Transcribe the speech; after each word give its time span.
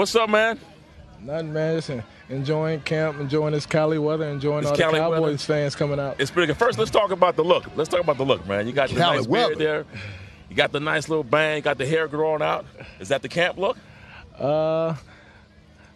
What's 0.00 0.16
up, 0.16 0.30
man? 0.30 0.58
Nothing, 1.20 1.52
man. 1.52 1.76
Just 1.76 1.90
enjoying 2.30 2.80
camp, 2.80 3.20
enjoying 3.20 3.52
this 3.52 3.66
Cali 3.66 3.98
weather, 3.98 4.24
enjoying 4.26 4.62
This 4.62 4.70
all 4.70 4.76
Cali 4.78 4.94
the 4.94 4.98
Cowboys 5.00 5.20
weather. 5.20 5.36
fans 5.36 5.76
coming 5.76 6.00
out. 6.00 6.18
It's 6.18 6.30
pretty 6.30 6.46
good. 6.46 6.56
First, 6.56 6.78
let's 6.78 6.90
talk 6.90 7.10
about 7.10 7.36
the 7.36 7.44
look. 7.44 7.66
Let's 7.76 7.90
talk 7.90 8.00
about 8.00 8.16
the 8.16 8.24
look, 8.24 8.46
man. 8.48 8.66
You 8.66 8.72
got 8.72 8.88
the 8.88 8.94
Cali 8.96 9.18
nice 9.18 9.26
weather. 9.26 9.56
beard 9.56 9.58
there. 9.58 10.00
You 10.48 10.56
got 10.56 10.72
the 10.72 10.80
nice 10.80 11.10
little 11.10 11.22
bang. 11.22 11.56
You 11.56 11.62
got 11.62 11.76
the 11.76 11.84
hair 11.84 12.08
growing 12.08 12.40
out. 12.40 12.64
Is 12.98 13.08
that 13.08 13.20
the 13.20 13.28
camp 13.28 13.58
look? 13.58 13.76
Uh, 14.38 14.94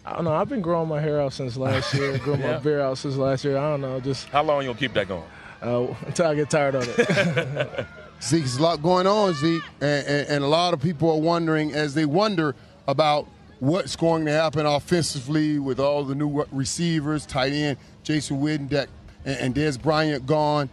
I 0.05 0.13
don't 0.13 0.25
know. 0.25 0.35
I've 0.35 0.51
been 0.51 0.61
growing 0.61 0.91
my 0.91 1.01
hair 1.01 1.19
out 1.23 1.33
since 1.33 1.57
last 1.57 1.95
year. 1.95 2.19
growing 2.25 2.41
Yeah. 2.41 2.57
my 2.57 2.59
beard 2.59 2.83
out 2.83 2.99
since 2.99 3.17
last 3.17 3.43
year. 3.43 3.57
I 3.57 3.71
don't 3.71 3.81
know. 3.81 4.01
Just 4.01 4.29
How 4.29 4.43
long 4.43 4.61
you 4.61 4.69
gonna 4.69 4.79
keep 4.79 4.93
that 4.93 5.09
going? 5.09 5.25
uh, 5.63 5.87
until 6.07 6.27
I 6.27 6.35
get 6.35 6.51
tired 6.51 6.75
of 6.75 6.87
it. 6.87 7.87
Zeke, 8.23 8.41
there's 8.41 8.57
a 8.57 8.63
lot 8.63 8.83
going 8.83 9.07
on, 9.07 9.33
Zeke, 9.33 9.63
and, 9.81 10.07
and, 10.07 10.29
and 10.29 10.45
a 10.45 10.47
lot 10.47 10.75
of 10.75 10.83
people 10.83 11.11
are 11.11 11.21
wondering 11.23 11.73
as 11.73 11.95
they 11.95 12.05
wonder 12.05 12.55
about 12.87 13.29
what's 13.65 13.97
going 13.97 14.27
to 14.27 14.31
happen 14.31 14.67
offensively 14.67 15.59
with 15.59 15.81
all 15.81 16.05
the 16.05 16.15
new 16.15 16.45
receivers, 16.53 17.25
tight 17.25 17.53
end, 17.53 17.79
Jason 18.03 18.41
Witten, 18.41 18.69
Dak, 18.69 18.89
and, 19.25 19.55
Dez 19.55 19.81
Bryant 19.81 20.27
gone. 20.27 20.69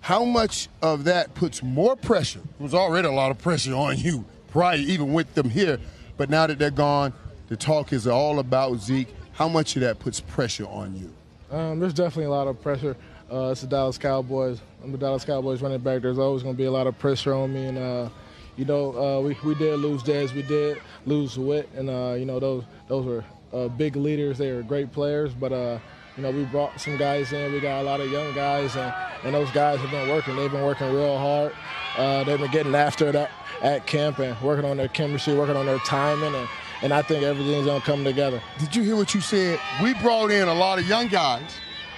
How 0.00 0.24
much 0.24 0.68
of 0.82 1.04
that 1.04 1.32
puts 1.34 1.62
more 1.62 1.94
pressure? 1.94 2.40
There 2.40 2.64
was 2.64 2.74
already 2.74 3.06
a 3.06 3.12
lot 3.12 3.30
of 3.30 3.38
pressure 3.38 3.74
on 3.74 3.98
you 3.98 4.24
prior, 4.48 4.76
even 4.76 5.12
with 5.12 5.32
them 5.34 5.48
here, 5.48 5.78
but 6.16 6.28
now 6.28 6.46
that 6.48 6.58
they're 6.58 6.70
gone, 6.70 7.12
the 7.48 7.56
talk 7.56 7.92
is 7.92 8.06
all 8.06 8.40
about 8.40 8.80
Zeke. 8.80 9.14
How 9.32 9.48
much 9.48 9.76
of 9.76 9.82
that 9.82 10.00
puts 10.00 10.18
pressure 10.18 10.66
on 10.66 10.96
you? 10.96 11.56
Um, 11.56 11.78
there's 11.78 11.94
definitely 11.94 12.24
a 12.24 12.30
lot 12.30 12.48
of 12.48 12.60
pressure. 12.60 12.96
Uh, 13.32 13.50
it's 13.50 13.60
the 13.60 13.66
Dallas 13.68 13.96
Cowboys. 13.96 14.60
I'm 14.82 14.90
the 14.92 14.98
Dallas 14.98 15.24
Cowboys 15.24 15.62
running 15.62 15.78
back. 15.78 16.02
There's 16.02 16.18
always 16.18 16.42
going 16.42 16.54
to 16.54 16.58
be 16.58 16.66
a 16.66 16.70
lot 16.70 16.86
of 16.86 16.98
pressure 16.98 17.32
on 17.32 17.54
me, 17.54 17.66
and 17.66 17.78
uh, 17.78 18.08
you 18.56 18.64
know, 18.64 18.92
uh, 18.92 19.20
we 19.20 19.36
we 19.44 19.54
did 19.54 19.78
lose 19.80 20.02
Dez, 20.02 20.32
we 20.32 20.42
did 20.42 20.80
lose 21.06 21.38
Wit, 21.38 21.68
and 21.74 21.90
uh, 21.90 22.14
you 22.16 22.24
know 22.24 22.38
those 22.38 22.64
those 22.88 23.04
were 23.04 23.24
uh, 23.52 23.68
big 23.68 23.96
leaders. 23.96 24.38
They 24.38 24.52
were 24.52 24.62
great 24.62 24.92
players, 24.92 25.34
but 25.34 25.52
uh, 25.52 25.78
you 26.16 26.22
know 26.22 26.30
we 26.30 26.44
brought 26.44 26.80
some 26.80 26.96
guys 26.96 27.32
in. 27.32 27.52
We 27.52 27.60
got 27.60 27.80
a 27.80 27.84
lot 27.84 28.00
of 28.00 28.10
young 28.10 28.34
guys, 28.34 28.76
and, 28.76 28.94
and 29.24 29.34
those 29.34 29.50
guys 29.50 29.80
have 29.80 29.90
been 29.90 30.08
working. 30.08 30.36
They've 30.36 30.50
been 30.50 30.64
working 30.64 30.92
real 30.92 31.18
hard. 31.18 31.52
Uh, 31.96 32.24
they've 32.24 32.38
been 32.38 32.50
getting 32.50 32.74
after 32.74 33.08
it 33.08 33.14
at, 33.14 33.30
at 33.62 33.86
camp 33.86 34.18
and 34.18 34.40
working 34.40 34.68
on 34.68 34.76
their 34.76 34.88
chemistry, 34.88 35.34
working 35.34 35.56
on 35.56 35.66
their 35.66 35.78
timing, 35.80 36.34
and, 36.34 36.48
and 36.82 36.92
I 36.92 37.02
think 37.02 37.22
everything's 37.24 37.66
to 37.66 37.80
come 37.80 38.04
together. 38.04 38.40
Did 38.58 38.74
you 38.74 38.82
hear 38.82 38.96
what 38.96 39.14
you 39.14 39.20
said? 39.20 39.60
We 39.82 39.94
brought 39.94 40.30
in 40.30 40.48
a 40.48 40.54
lot 40.54 40.78
of 40.78 40.88
young 40.88 41.08
guys, 41.08 41.50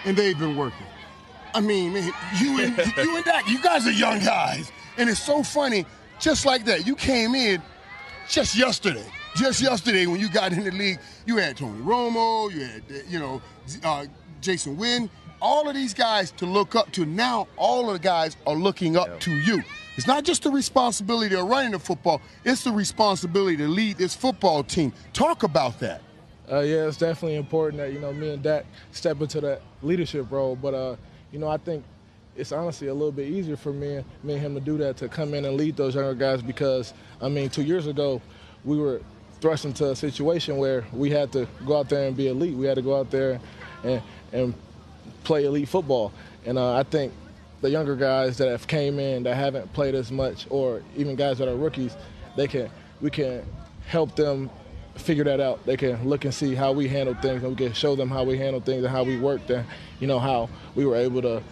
and 0.05 0.17
they've 0.17 0.39
been 0.39 0.57
working. 0.57 0.87
I 1.55 1.61
mean, 1.61 1.95
man, 1.95 2.13
you 2.39 2.61
and 2.61 2.77
you 2.79 3.17
and 3.17 3.25
Dak, 3.25 3.49
you 3.49 3.61
guys 3.63 3.87
are 3.87 3.93
young 3.93 4.19
guys, 4.21 4.71
and 4.99 5.09
it's 5.09 5.23
so 5.23 5.43
funny. 5.43 5.87
Just 6.19 6.47
like 6.47 6.65
that, 6.65 6.87
you 6.87 6.95
came 6.95 7.35
in 7.35 7.63
just 8.29 8.57
yesterday. 8.57 9.05
Just 9.37 9.61
yesterday, 9.61 10.07
when 10.07 10.19
you 10.19 10.31
got 10.31 10.53
in 10.53 10.65
the 10.65 10.71
league, 10.71 10.99
you 11.27 11.37
had 11.37 11.57
Tony 11.57 11.79
Romo, 11.83 12.51
you 12.53 12.65
had 12.65 12.83
you 13.07 13.19
know 13.19 13.43
uh, 13.85 14.07
Jason 14.41 14.77
Wynn, 14.77 15.11
all 15.43 15.69
of 15.69 15.75
these 15.75 15.93
guys 15.93 16.31
to 16.33 16.47
look 16.47 16.75
up 16.75 16.91
to. 16.93 17.05
Now, 17.05 17.47
all 17.57 17.89
of 17.89 17.93
the 17.93 17.99
guys 17.99 18.37
are 18.47 18.55
looking 18.55 18.97
up 18.97 19.21
to 19.21 19.31
you. 19.31 19.63
It's 19.97 20.07
not 20.07 20.25
just 20.25 20.43
the 20.43 20.51
responsibility 20.51 21.35
of 21.35 21.47
running 21.47 21.73
the 21.73 21.79
football; 21.79 22.23
it's 22.45 22.65
the 22.65 22.73
responsibility 22.73 23.59
to 23.59 23.69
lead 23.69 23.99
this 23.99 24.15
football 24.17 24.65
team. 24.65 24.93
Talk 25.13 25.43
about 25.43 25.79
that. 25.81 26.01
Uh, 26.51 26.61
yeah, 26.61 26.87
it's 26.87 26.97
definitely 26.97 27.37
important 27.37 27.79
that 27.79 27.93
you 27.93 27.99
know 27.99 28.13
me 28.13 28.33
and 28.33 28.43
Dak 28.43 28.65
step 28.93 29.21
into 29.21 29.41
that 29.43 29.61
leadership 29.83 30.31
role. 30.31 30.57
But 30.57 30.75
uh, 30.75 30.97
you 31.31 31.39
know, 31.39 31.49
I 31.49 31.59
think 31.59 31.85
it's 32.37 32.53
honestly 32.53 32.89
a 32.89 32.95
little 32.95 33.13
bit 33.13 33.29
easier 33.29 33.57
for 33.57 33.73
me, 33.73 34.05
me 34.23 34.35
and 34.35 34.43
him 34.43 34.55
to 34.55 34.61
do 34.61 34.77
that 34.79 34.97
to 34.99 35.09
come 35.09 35.35
in 35.35 35.45
and 35.45 35.57
lead 35.57 35.77
those 35.77 35.95
younger 35.95 36.15
guys 36.15 36.43
because 36.43 36.93
I 37.21 37.29
mean, 37.29 37.49
two 37.51 37.63
years 37.63 37.87
ago, 37.87 38.21
we 38.65 38.79
were 38.79 39.01
thrust 39.41 39.65
into 39.65 39.91
a 39.91 39.97
situation 39.97 40.57
where 40.57 40.85
we 40.93 41.11
had 41.11 41.33
to 41.33 41.47
go 41.67 41.79
out 41.79 41.89
there 41.89 42.07
and 42.07 42.17
be 42.17 42.29
elite. 42.29 42.55
We 42.55 42.67
had 42.67 42.77
to 42.77 42.83
go 42.83 42.99
out 42.99 43.11
there 43.11 43.41
and 43.85 44.03
and 44.33 44.55
play 45.25 45.45
elite 45.45 45.69
football. 45.69 46.13
And 46.45 46.59
uh, 46.59 46.75
I 46.75 46.83
think 46.83 47.13
the 47.61 47.71
younger 47.71 47.97
guys 47.97 48.39
that 48.39 48.49
have 48.49 48.67
came 48.67 48.99
in 48.99 49.23
that 49.25 49.35
haven't 49.35 49.73
played 49.73 49.95
as 49.95 50.13
much, 50.13 50.47
or 50.51 50.83
even 50.97 51.17
guys 51.17 51.39
that 51.39 51.49
are 51.49 51.57
rookies, 51.57 51.97
they 52.37 52.47
can 52.47 52.71
we 53.01 53.11
can 53.11 53.45
help 53.87 54.15
them 54.17 54.51
figure 54.95 55.25
that 55.25 55.41
out. 55.41 55.65
They 55.67 55.77
can 55.77 56.09
look 56.09 56.25
and 56.25 56.35
see 56.35 56.55
how 56.55 56.73
we 56.73 56.89
handle 56.89 57.15
things, 57.15 57.43
and 57.43 57.51
we 57.51 57.67
can 57.67 57.73
show 57.73 57.97
them 57.97 58.09
how 58.09 58.25
we 58.25 58.39
handle 58.39 58.61
things 58.61 58.85
and 58.85 58.93
how 58.93 59.05
we 59.05 59.17
worked, 59.19 59.51
and 59.51 59.67
you 60.01 60.07
know 60.07 60.19
how 60.19 60.49
we 60.75 60.85
were 60.87 60.97
able 60.97 61.23
to 61.23 61.43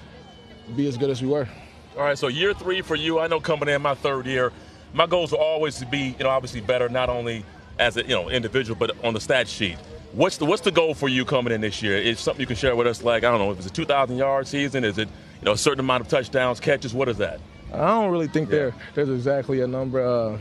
be 0.77 0.87
as 0.89 0.97
good 0.97 1.11
as 1.11 1.23
we 1.23 1.29
were. 1.29 1.49
All 1.97 2.03
right, 2.03 2.19
so 2.19 2.29
year 2.29 2.55
three 2.55 2.83
for 2.83 2.97
you. 2.97 3.21
I 3.21 3.27
know 3.27 3.41
coming 3.41 3.69
in 3.69 3.81
my 3.83 3.95
third 3.95 4.27
year, 4.27 4.53
my 4.93 5.07
goals 5.07 5.33
are 5.33 5.41
always 5.41 5.79
to 5.79 5.87
be, 5.87 6.17
you 6.19 6.25
know, 6.25 6.31
obviously 6.31 6.61
better, 6.61 6.89
not 6.89 7.09
only 7.09 7.45
as 7.79 7.97
a 7.97 8.03
you 8.03 8.09
know 8.09 8.29
individual, 8.29 8.77
but 8.79 8.97
on 9.05 9.15
the 9.15 9.21
stat 9.21 9.49
sheet. 9.49 9.77
What's 10.13 10.37
the 10.37 10.45
what's 10.45 10.63
the 10.63 10.71
goal 10.71 10.95
for 10.95 11.09
you 11.09 11.25
coming 11.25 11.53
in 11.53 11.61
this 11.61 11.83
year? 11.83 11.97
Is 11.97 12.21
something 12.21 12.41
you 12.41 12.47
can 12.47 12.57
share 12.57 12.77
with 12.77 12.87
us? 12.87 13.03
Like 13.03 13.25
I 13.25 13.31
don't 13.31 13.39
know, 13.39 13.51
if 13.51 13.59
it's 13.59 13.67
a 13.67 13.71
2,000 13.71 14.17
yard 14.17 14.47
season, 14.47 14.85
is 14.85 14.99
it 14.99 15.09
you 15.41 15.45
know 15.45 15.53
a 15.53 15.59
certain 15.59 15.81
amount 15.81 16.03
of 16.03 16.09
touchdowns, 16.09 16.61
catches? 16.61 16.95
What 16.95 17.09
is 17.09 17.19
that? 17.19 17.41
I 17.73 17.79
don't 17.79 18.11
really 18.11 18.29
think 18.29 18.49
there 18.49 18.75
there's 18.95 19.09
exactly 19.09 19.61
a 19.61 19.67
number. 19.67 20.01
Uh, 20.01 20.39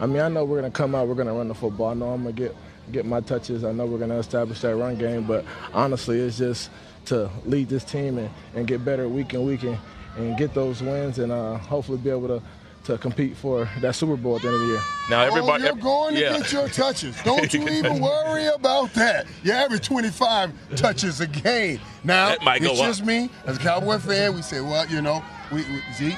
I 0.00 0.06
mean, 0.06 0.20
I 0.20 0.28
know 0.28 0.44
we're 0.44 0.56
gonna 0.60 0.70
come 0.70 0.94
out, 0.94 1.06
we're 1.06 1.14
gonna 1.14 1.34
run 1.34 1.48
the 1.48 1.54
football. 1.54 1.88
I 1.88 1.94
know 1.94 2.10
I'm 2.10 2.22
gonna 2.22 2.32
get 2.32 2.56
get 2.92 3.06
my 3.06 3.20
touches. 3.20 3.64
I 3.64 3.72
know 3.72 3.86
we're 3.86 3.98
gonna 3.98 4.18
establish 4.18 4.60
that 4.60 4.76
run 4.76 4.96
game. 4.96 5.24
But 5.26 5.44
honestly, 5.72 6.20
it's 6.20 6.38
just 6.38 6.70
to 7.06 7.30
lead 7.44 7.68
this 7.68 7.84
team 7.84 8.18
and, 8.18 8.30
and 8.54 8.66
get 8.66 8.84
better 8.84 9.08
week 9.08 9.34
in 9.34 9.44
week 9.44 9.62
and, 9.62 9.78
and 10.16 10.36
get 10.38 10.54
those 10.54 10.82
wins 10.82 11.18
and 11.18 11.30
uh, 11.32 11.58
hopefully 11.58 11.98
be 11.98 12.10
able 12.10 12.28
to 12.28 12.42
to 12.84 12.98
compete 12.98 13.34
for 13.36 13.68
that 13.80 13.94
Super 13.94 14.16
Bowl 14.16 14.36
at 14.36 14.42
the 14.42 14.48
end 14.48 14.56
of 14.56 14.60
the 14.60 14.66
year. 14.66 14.82
Now 15.08 15.22
everybody, 15.22 15.64
oh, 15.64 15.66
you're 15.68 15.76
going 15.76 16.14
to 16.14 16.20
yeah. 16.20 16.38
get 16.38 16.52
your 16.52 16.68
touches. 16.68 17.20
Don't 17.22 17.52
you 17.54 17.66
even 17.66 18.00
worry 18.00 18.46
about 18.46 18.92
that. 18.94 19.26
You 19.42 19.52
average 19.52 19.86
25 19.86 20.76
touches 20.76 21.20
a 21.20 21.26
game. 21.26 21.80
Now, 22.04 22.28
That 22.28 22.42
might 22.42 22.62
go 22.62 22.72
it's 22.72 22.80
up. 22.80 22.86
just 22.86 23.04
me 23.04 23.30
as 23.46 23.56
a 23.56 23.60
Cowboy 23.60 23.98
fan. 23.98 24.34
We 24.34 24.42
say, 24.42 24.60
well, 24.60 24.86
you 24.86 25.00
know, 25.00 25.24
we, 25.50 25.62
we 25.62 25.82
Zeke, 25.94 26.16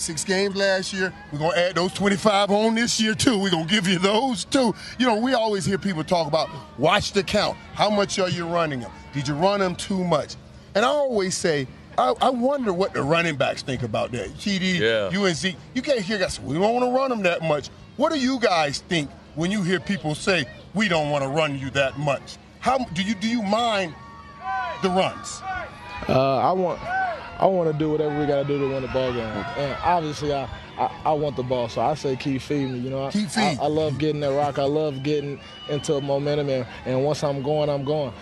six 0.00 0.24
games 0.24 0.56
last 0.56 0.92
year. 0.92 1.12
We're 1.32 1.38
gonna 1.38 1.56
add 1.56 1.74
those 1.76 1.92
25 1.92 2.50
on 2.50 2.74
this 2.74 3.00
year 3.00 3.14
too. 3.14 3.38
We're 3.38 3.50
gonna 3.50 3.66
give 3.66 3.86
you 3.86 3.98
those 3.98 4.44
too. 4.44 4.74
You 4.98 5.06
know, 5.06 5.16
we 5.20 5.34
always 5.34 5.64
hear 5.64 5.78
people 5.78 6.02
talk 6.04 6.26
about 6.26 6.48
watch 6.78 7.12
the 7.12 7.22
count. 7.22 7.56
How 7.74 7.90
much 7.90 8.18
are 8.18 8.28
you 8.28 8.46
running 8.46 8.80
them? 8.80 8.90
Did 9.12 9.28
you 9.28 9.34
run 9.34 9.60
them 9.60 9.76
too 9.76 10.02
much? 10.04 10.36
And 10.74 10.84
I 10.84 10.88
always 10.88 11.36
say. 11.36 11.66
I, 11.98 12.14
I 12.22 12.30
wonder 12.30 12.72
what 12.72 12.94
the 12.94 13.02
running 13.02 13.36
backs 13.36 13.62
think 13.62 13.82
about 13.82 14.10
that. 14.12 14.28
TD, 14.38 14.78
Yeah. 14.78 15.10
you 15.10 15.26
and 15.26 15.36
Zeke, 15.36 15.56
you 15.74 15.82
can't 15.82 16.00
hear 16.00 16.18
guys. 16.18 16.40
We 16.40 16.54
don't 16.54 16.72
want 16.72 16.84
to 16.86 16.90
run 16.96 17.10
them 17.10 17.22
that 17.24 17.42
much. 17.42 17.68
What 17.96 18.10
do 18.12 18.18
you 18.18 18.38
guys 18.38 18.78
think 18.88 19.10
when 19.34 19.50
you 19.50 19.62
hear 19.62 19.80
people 19.80 20.14
say 20.14 20.46
we 20.72 20.88
don't 20.88 21.10
want 21.10 21.24
to 21.24 21.28
run 21.28 21.58
you 21.58 21.68
that 21.70 21.98
much? 21.98 22.38
How 22.60 22.78
do 22.78 23.02
you 23.02 23.14
do 23.16 23.28
you 23.28 23.42
mind 23.42 23.92
the 24.82 24.88
runs? 24.88 25.42
Uh, 26.08 26.36
I 26.38 26.52
want 26.52 26.78
I 27.40 27.46
want 27.46 27.72
to 27.72 27.78
do 27.78 27.90
whatever 27.90 28.18
we 28.18 28.26
got 28.26 28.36
to 28.42 28.44
do 28.44 28.58
to 28.58 28.68
win 28.68 28.82
the 28.82 28.88
ball 28.88 29.12
game. 29.12 29.20
And 29.22 29.76
obviously, 29.82 30.32
I, 30.34 30.46
I, 30.78 30.90
I 31.06 31.12
want 31.12 31.36
the 31.36 31.42
ball, 31.42 31.68
so 31.70 31.80
I 31.80 31.94
say 31.94 32.14
keep 32.16 32.42
feeding 32.42 32.74
me. 32.74 32.78
You 32.80 32.90
know, 32.90 33.06
I- 33.06 33.10
Keep 33.10 33.28
feeding. 33.30 33.58
I, 33.58 33.64
I 33.64 33.66
love 33.66 33.98
getting 33.98 34.20
that 34.20 34.34
rock. 34.36 34.58
I 34.58 34.64
love 34.64 35.02
getting 35.02 35.40
into 35.70 36.00
momentum, 36.02 36.50
and, 36.50 36.66
and 36.84 37.02
once 37.04 37.24
I'm 37.24 37.42
going, 37.42 37.70
I'm 37.70 37.84
going. 37.84 38.12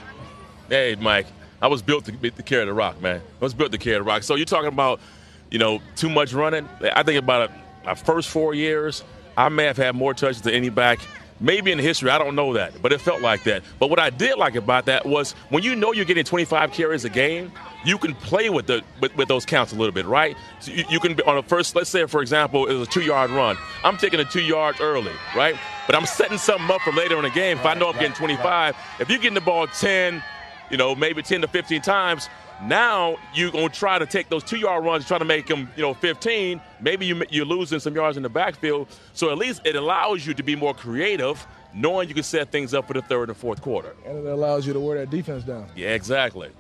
Hey, 0.68 0.96
Mike, 1.00 1.26
I 1.60 1.66
was 1.66 1.82
built 1.82 2.04
to, 2.04 2.12
to 2.12 2.42
carry 2.44 2.64
the 2.64 2.72
rock, 2.72 3.00
man. 3.02 3.20
I 3.20 3.44
was 3.44 3.54
built 3.54 3.72
to 3.72 3.78
carry 3.78 3.96
the 3.96 4.02
rock. 4.04 4.22
So 4.22 4.36
you're 4.36 4.44
talking 4.46 4.68
about, 4.68 5.00
you 5.50 5.58
know, 5.58 5.80
too 5.96 6.08
much 6.10 6.32
running. 6.32 6.68
I 6.94 7.02
think 7.02 7.18
about 7.18 7.50
it, 7.50 7.56
my 7.84 7.94
first 7.94 8.28
four 8.28 8.54
years, 8.54 9.02
I 9.36 9.48
may 9.48 9.64
have 9.64 9.76
had 9.76 9.96
more 9.96 10.14
touches 10.14 10.42
than 10.42 10.54
any 10.54 10.68
back. 10.68 11.00
Maybe 11.40 11.70
in 11.70 11.78
history, 11.78 12.10
I 12.10 12.18
don't 12.18 12.34
know 12.34 12.54
that, 12.54 12.82
but 12.82 12.92
it 12.92 13.00
felt 13.00 13.20
like 13.22 13.44
that. 13.44 13.62
But 13.78 13.90
what 13.90 14.00
I 14.00 14.10
did 14.10 14.38
like 14.38 14.56
about 14.56 14.86
that 14.86 15.06
was 15.06 15.32
when 15.50 15.62
you 15.62 15.76
know 15.76 15.92
you're 15.92 16.04
getting 16.04 16.24
25 16.24 16.72
carries 16.72 17.04
a 17.04 17.08
game, 17.08 17.52
you 17.84 17.96
can 17.96 18.14
play 18.16 18.50
with 18.50 18.66
the 18.66 18.82
with, 19.00 19.16
with 19.16 19.28
those 19.28 19.46
counts 19.46 19.72
a 19.72 19.76
little 19.76 19.92
bit, 19.92 20.06
right? 20.06 20.36
So 20.60 20.72
you, 20.72 20.84
you 20.90 20.98
can 20.98 21.14
be 21.14 21.22
on 21.22 21.38
a 21.38 21.42
first. 21.42 21.76
Let's 21.76 21.90
say, 21.90 22.04
for 22.06 22.22
example, 22.22 22.66
it 22.66 22.74
was 22.74 22.88
a 22.88 22.90
two-yard 22.90 23.30
run. 23.30 23.56
I'm 23.84 23.96
taking 23.96 24.18
a 24.18 24.24
two 24.24 24.42
yards 24.42 24.80
early, 24.80 25.12
right? 25.36 25.56
But 25.86 25.94
I'm 25.94 26.06
setting 26.06 26.38
something 26.38 26.68
up 26.70 26.80
for 26.82 26.92
later 26.92 27.16
in 27.16 27.22
the 27.22 27.30
game. 27.30 27.58
If 27.58 27.66
I 27.66 27.74
know 27.74 27.88
I'm 27.88 27.94
getting 27.94 28.14
25, 28.14 28.76
if 28.98 29.08
you're 29.08 29.18
getting 29.18 29.34
the 29.34 29.40
ball 29.40 29.68
10, 29.68 30.22
you 30.70 30.76
know, 30.76 30.94
maybe 30.94 31.22
10 31.22 31.42
to 31.42 31.48
15 31.48 31.80
times. 31.82 32.28
Now 32.62 33.16
you're 33.34 33.50
going 33.50 33.68
to 33.68 33.74
try 33.74 33.98
to 33.98 34.06
take 34.06 34.28
those 34.28 34.42
two 34.42 34.58
yard 34.58 34.84
runs, 34.84 35.06
try 35.06 35.18
to 35.18 35.24
make 35.24 35.46
them, 35.46 35.70
you 35.76 35.82
know, 35.82 35.94
15. 35.94 36.60
Maybe 36.80 37.06
you, 37.06 37.22
you're 37.30 37.44
losing 37.44 37.78
some 37.78 37.94
yards 37.94 38.16
in 38.16 38.22
the 38.22 38.28
backfield. 38.28 38.88
So 39.12 39.30
at 39.30 39.38
least 39.38 39.62
it 39.64 39.76
allows 39.76 40.26
you 40.26 40.34
to 40.34 40.42
be 40.42 40.56
more 40.56 40.74
creative, 40.74 41.46
knowing 41.72 42.08
you 42.08 42.14
can 42.14 42.24
set 42.24 42.50
things 42.50 42.74
up 42.74 42.86
for 42.88 42.94
the 42.94 43.02
third 43.02 43.28
and 43.28 43.36
fourth 43.36 43.62
quarter. 43.62 43.94
And 44.04 44.18
it 44.18 44.26
allows 44.26 44.66
you 44.66 44.72
to 44.72 44.80
wear 44.80 44.98
that 44.98 45.10
defense 45.10 45.44
down. 45.44 45.68
Yeah, 45.76 45.94
exactly. 45.94 46.50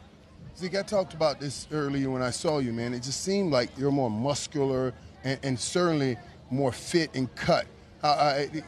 Zeke, 0.56 0.76
I 0.76 0.82
talked 0.82 1.14
about 1.14 1.40
this 1.40 1.68
earlier 1.70 2.10
when 2.10 2.22
I 2.22 2.30
saw 2.30 2.58
you, 2.58 2.72
man. 2.72 2.94
It 2.94 3.02
just 3.02 3.22
seemed 3.22 3.52
like 3.52 3.70
you're 3.76 3.92
more 3.92 4.10
muscular 4.10 4.92
and, 5.24 5.38
and 5.42 5.58
certainly 5.58 6.16
more 6.50 6.72
fit 6.72 7.10
and 7.14 7.32
cut. 7.34 7.66
Uh, 8.02 8.06
I, 8.06 8.62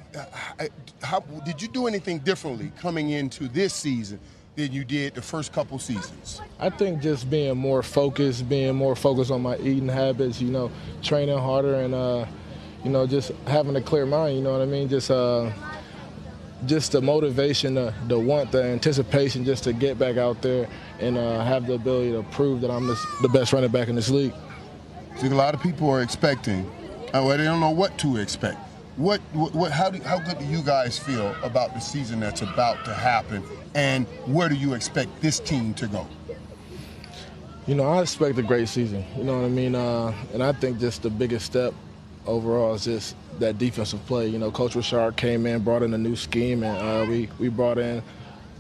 I, 0.59 0.69
how, 1.03 1.21
did 1.21 1.63
you 1.63 1.69
do 1.69 1.87
anything 1.87 2.19
differently 2.19 2.73
coming 2.81 3.11
into 3.11 3.47
this 3.47 3.73
season 3.73 4.19
than 4.57 4.73
you 4.73 4.85
did 4.85 5.15
the 5.15 5.23
first 5.23 5.53
couple 5.53 5.79
seasons? 5.79 6.41
I 6.59 6.71
think 6.71 7.01
just 7.01 7.31
being 7.31 7.57
more 7.57 7.83
focused, 7.83 8.49
being 8.49 8.75
more 8.75 8.97
focused 8.97 9.31
on 9.31 9.43
my 9.43 9.57
eating 9.59 9.89
habits, 9.89 10.41
you 10.41 10.51
know, 10.51 10.71
training 11.03 11.39
harder 11.39 11.75
and, 11.75 11.95
uh, 11.95 12.27
you 12.85 12.91
know, 12.91 13.07
just 13.07 13.33
having 13.47 13.77
a 13.77 13.81
clear 13.81 14.07
mind, 14.07 14.37
you 14.37 14.43
know 14.43 14.53
what 14.53 14.63
I 14.63 14.67
mean? 14.67 14.89
Just 14.89 15.11
uh, 15.11 15.51
just 16.67 16.93
the 16.93 17.01
motivation, 17.01 17.75
the, 17.75 17.95
the 18.07 18.19
want, 18.19 18.53
the 18.53 18.63
anticipation 18.63 19.45
just 19.45 19.65
to 19.65 19.73
get 19.73 19.99
back 19.99 20.17
out 20.17 20.43
there 20.43 20.69
and 20.99 21.17
uh, 21.17 21.45
have 21.45 21.67
the 21.67 21.75
ability 21.75 22.13
to 22.13 22.23
prove 22.31 22.61
that 22.61 22.71
I'm 22.71 22.87
this, 22.87 23.05
the 23.23 23.29
best 23.29 23.53
running 23.53 23.71
back 23.71 23.89
in 23.89 23.95
this 23.95 24.11
league. 24.11 24.35
I 25.13 25.19
think 25.19 25.33
a 25.33 25.37
lot 25.37 25.55
of 25.55 25.63
people 25.63 25.89
are 25.91 26.03
expecting, 26.03 26.71
uh, 27.09 27.23
well, 27.25 27.37
they 27.37 27.45
don't 27.45 27.61
know 27.61 27.71
what 27.71 27.99
to 27.99 28.17
expect. 28.17 28.59
What, 29.01 29.23
what, 29.33 29.73
how, 29.73 29.89
do, 29.89 29.99
how 30.03 30.19
good 30.19 30.39
do 30.39 30.45
you 30.45 30.61
guys 30.61 30.99
feel 30.99 31.35
about 31.43 31.73
the 31.73 31.81
season 31.81 32.21
that's 32.21 32.43
about 32.43 32.85
to 32.85 32.93
happen, 32.93 33.43
and 33.75 34.07
where 34.27 34.47
do 34.51 34.55
you 34.55 34.75
expect 34.75 35.23
this 35.23 35.41
team 35.41 35.73
to 35.75 35.87
go? 35.87 36.07
You 37.67 37.77
know, 37.77 37.89
I 37.89 38.03
expect 38.03 38.37
a 38.37 38.43
great 38.43 38.69
season. 38.69 39.03
You 39.17 39.25
know 39.25 39.39
what 39.39 39.47
I 39.47 39.49
mean? 39.49 39.75
Uh, 39.75 40.13
and 40.35 40.43
I 40.43 40.53
think 40.53 40.81
just 40.81 41.01
the 41.01 41.09
biggest 41.09 41.47
step 41.47 41.73
overall 42.27 42.75
is 42.75 42.85
just 42.85 43.17
that 43.39 43.57
defensive 43.57 44.05
play. 44.05 44.29
You 44.29 44.39
know, 44.39 44.51
Coach 44.51 44.75
Richard 44.75 45.17
came 45.17 45.47
in, 45.47 45.63
brought 45.65 45.83
in 45.83 45.95
a 45.95 45.99
new 45.99 46.15
scheme, 46.15 46.63
and 46.63 46.77
uh, 46.77 47.11
we 47.11 47.31
we 47.39 47.49
brought 47.49 47.79
in 47.79 48.03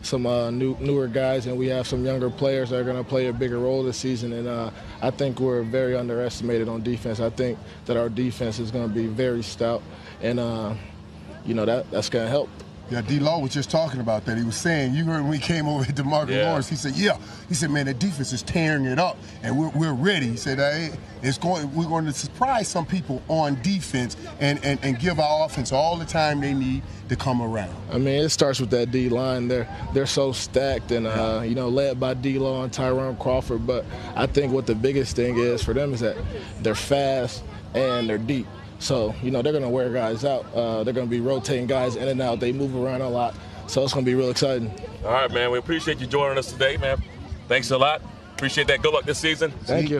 some 0.02 0.26
uh, 0.26 0.50
new 0.50 0.76
newer 0.80 1.06
guys, 1.06 1.46
and 1.46 1.56
we 1.56 1.68
have 1.68 1.86
some 1.86 2.04
younger 2.04 2.30
players 2.30 2.70
that 2.70 2.80
are 2.80 2.84
going 2.84 2.96
to 2.96 3.08
play 3.08 3.26
a 3.26 3.32
bigger 3.32 3.58
role 3.58 3.82
this 3.82 3.96
season. 3.96 4.32
And 4.32 4.48
uh, 4.48 4.70
I 5.02 5.10
think 5.10 5.40
we're 5.40 5.62
very 5.62 5.96
underestimated 5.96 6.68
on 6.68 6.82
defense. 6.82 7.20
I 7.20 7.30
think 7.30 7.58
that 7.86 7.96
our 7.96 8.08
defense 8.08 8.58
is 8.58 8.70
going 8.70 8.88
to 8.88 8.94
be 8.94 9.06
very 9.06 9.42
stout, 9.42 9.82
and 10.22 10.40
uh, 10.40 10.74
you 11.44 11.54
know 11.54 11.64
that 11.64 11.90
that's 11.90 12.08
going 12.08 12.24
to 12.24 12.30
help. 12.30 12.48
Yeah, 12.90 13.02
D. 13.02 13.20
Law 13.20 13.38
was 13.38 13.52
just 13.52 13.70
talking 13.70 14.00
about 14.00 14.24
that. 14.24 14.36
He 14.36 14.42
was 14.42 14.56
saying, 14.56 14.94
you 14.94 15.04
heard 15.04 15.20
when 15.22 15.30
we 15.30 15.38
came 15.38 15.68
over 15.68 15.84
to 15.92 16.04
Marcus 16.04 16.34
Yeah. 16.34 16.48
Lawrence, 16.48 16.68
he 16.68 16.76
said, 16.76 16.96
yeah. 16.96 17.16
He 17.48 17.54
said, 17.54 17.70
man, 17.70 17.86
the 17.86 17.94
defense 17.94 18.32
is 18.32 18.42
tearing 18.42 18.84
it 18.84 18.98
up, 18.98 19.16
and 19.42 19.56
we're, 19.58 19.68
we're 19.70 19.92
ready. 19.92 20.26
He 20.28 20.36
said, 20.36 20.58
hey, 20.58 20.90
it's 21.22 21.38
going, 21.38 21.72
we're 21.74 21.86
going 21.86 22.04
to 22.06 22.12
surprise 22.12 22.66
some 22.68 22.84
people 22.86 23.22
on 23.28 23.60
defense 23.62 24.16
and, 24.40 24.62
and, 24.64 24.78
and 24.82 24.98
give 24.98 25.20
our 25.20 25.46
offense 25.46 25.72
all 25.72 25.96
the 25.96 26.04
time 26.04 26.40
they 26.40 26.52
need 26.54 26.82
to 27.08 27.16
come 27.16 27.40
around. 27.40 27.74
I 27.92 27.98
mean, 27.98 28.22
it 28.24 28.28
starts 28.30 28.60
with 28.60 28.70
that 28.70 28.90
D 28.90 29.08
line. 29.08 29.48
They're 29.48 29.68
they're 29.92 30.06
so 30.06 30.30
stacked, 30.32 30.92
and 30.92 31.06
uh, 31.08 31.42
you 31.44 31.56
know, 31.56 31.68
led 31.68 31.98
by 31.98 32.14
D. 32.14 32.38
Law 32.38 32.62
and 32.62 32.72
Tyrone 32.72 33.16
Crawford. 33.16 33.66
But 33.66 33.84
I 34.14 34.26
think 34.26 34.52
what 34.52 34.66
the 34.66 34.76
biggest 34.76 35.16
thing 35.16 35.36
is 35.36 35.62
for 35.62 35.74
them 35.74 35.92
is 35.92 36.00
that 36.00 36.16
they're 36.62 36.76
fast 36.76 37.42
and 37.74 38.08
they're 38.08 38.16
deep. 38.18 38.46
So 38.80 39.14
you 39.22 39.30
know, 39.30 39.42
they're 39.42 39.52
going 39.52 39.62
to 39.62 39.68
wear 39.70 39.90
guys 39.92 40.24
out. 40.24 40.46
Uh, 40.54 40.82
they're 40.82 40.94
going 40.94 41.06
to 41.06 41.10
be 41.10 41.20
rotating 41.20 41.66
guys 41.66 41.96
in 41.96 42.08
and 42.08 42.20
out. 42.20 42.40
They 42.40 42.52
move 42.52 42.74
around 42.74 43.02
a 43.02 43.08
lot, 43.08 43.34
so 43.66 43.82
it's 43.84 43.92
going 43.92 44.04
to 44.04 44.10
be 44.10 44.14
real 44.14 44.30
exciting. 44.30 44.72
All 45.04 45.12
right, 45.12 45.30
man. 45.30 45.50
We 45.50 45.58
appreciate 45.58 46.00
you 46.00 46.06
joining 46.06 46.38
us 46.38 46.50
today, 46.52 46.76
man. 46.76 47.02
Thanks 47.46 47.70
a 47.70 47.78
lot. 47.78 48.02
Appreciate 48.34 48.66
that. 48.68 48.82
Good 48.82 48.92
luck 48.94 49.04
this 49.04 49.18
season. 49.18 49.50
Thank 49.64 49.90
you. 49.90 49.98